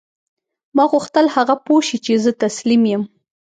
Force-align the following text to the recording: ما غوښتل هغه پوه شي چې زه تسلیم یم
ما 0.75 0.83
غوښتل 0.91 1.25
هغه 1.35 1.55
پوه 1.65 1.81
شي 1.87 1.97
چې 2.05 2.13
زه 2.23 2.31
تسلیم 2.43 2.83
یم 2.91 3.03